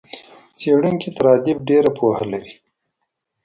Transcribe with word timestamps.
څېړونکی 0.59 1.09
تر 1.17 1.25
ادیب 1.33 1.57
ډېره 1.69 1.89
پوهه 1.97 2.25
لري. 2.31 2.53